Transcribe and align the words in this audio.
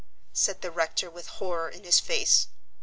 said 0.33 0.61
the 0.63 0.71
rector 0.71 1.11
with 1.11 1.27
horror 1.27 1.69
in 1.69 1.83
his 1.83 1.99
face. 1.99 2.47